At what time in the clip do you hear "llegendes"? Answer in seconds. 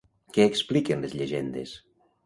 1.21-1.79